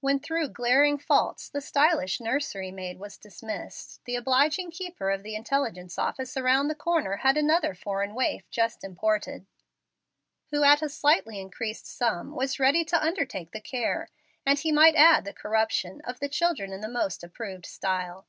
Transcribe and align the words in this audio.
When 0.00 0.18
through 0.18 0.48
glaring 0.48 0.98
faults 0.98 1.48
the 1.48 1.60
stylish 1.60 2.18
nursery 2.20 2.72
maid 2.72 2.98
was 2.98 3.16
dismissed, 3.16 4.04
the 4.06 4.16
obliging 4.16 4.72
keeper 4.72 5.08
of 5.12 5.22
the 5.22 5.36
intelligence 5.36 5.96
office 6.00 6.36
around 6.36 6.66
the 6.66 6.74
corner 6.74 7.18
had 7.18 7.36
another 7.36 7.74
foreign 7.76 8.12
waif 8.16 8.50
just 8.50 8.82
imported, 8.82 9.46
who 10.50 10.64
at 10.64 10.82
a 10.82 10.88
slightly 10.88 11.38
increased 11.38 11.86
sum 11.86 12.34
was 12.34 12.58
ready 12.58 12.84
to 12.86 13.00
undertake 13.00 13.52
the 13.52 13.60
care, 13.60 14.08
and 14.44 14.58
he 14.58 14.72
might 14.72 14.96
add 14.96 15.24
the 15.24 15.32
corruption, 15.32 16.00
of 16.02 16.18
the 16.18 16.28
children 16.28 16.72
in 16.72 16.80
the 16.80 16.88
most 16.88 17.22
approved 17.22 17.64
style. 17.64 18.26